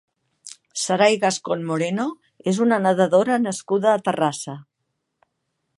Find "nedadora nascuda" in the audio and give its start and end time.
2.87-3.93